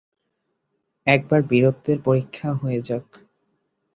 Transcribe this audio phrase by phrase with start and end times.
[1.07, 3.07] একবার বীরত্বের পরীক্ষা হয়ে যাক।